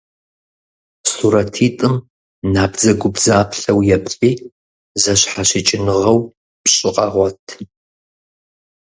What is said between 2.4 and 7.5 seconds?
набдзэгубдзаплъэу еплъи, зэщхьэщыкӏыныгъэу пщӏы къэгъуэт.